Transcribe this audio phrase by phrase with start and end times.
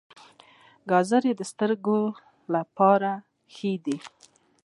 [0.89, 1.99] ګازرې د سترګو
[2.53, 3.11] لپاره
[3.53, 3.97] ښې دي